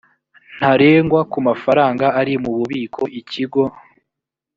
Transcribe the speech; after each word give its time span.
ntarengwa 0.57 1.21
ku 1.31 1.37
mafaranga 1.47 2.05
ari 2.19 2.33
mu 2.43 2.51
bubiko 2.57 3.01
ikigo 3.19 3.63